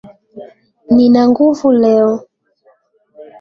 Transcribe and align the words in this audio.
Nina 0.95 1.21
nguvu 1.29 1.67
leo. 1.81 2.11